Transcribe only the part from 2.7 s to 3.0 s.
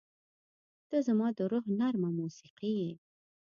یې.